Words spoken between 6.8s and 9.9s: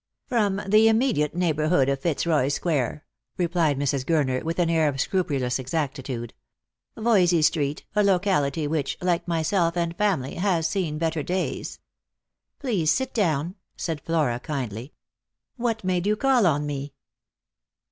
Voysey street, a locality which, like myself